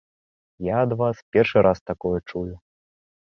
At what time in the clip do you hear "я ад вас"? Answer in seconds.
0.67-1.17